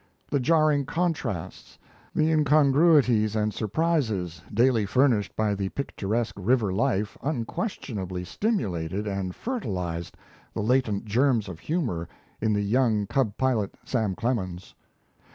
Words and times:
The 0.31 0.39
jarring 0.39 0.87
contrasts, 0.87 1.77
the 2.15 2.31
incongruities 2.31 3.35
and 3.35 3.53
surprises 3.53 4.41
daily 4.51 4.83
furnished 4.83 5.35
by 5.35 5.53
the 5.53 5.69
picturesque 5.69 6.33
river 6.39 6.73
life 6.73 7.15
unquestionably 7.21 8.25
stimulated 8.25 9.05
and 9.05 9.35
fertilized 9.35 10.17
the 10.55 10.61
latent 10.63 11.05
germs 11.05 11.47
of 11.47 11.59
humour 11.59 12.09
in 12.41 12.51
the 12.51 12.63
young 12.63 13.05
cub 13.05 13.37
pilot, 13.37 13.75
Sam 13.85 14.15
Clemens. 14.15 14.73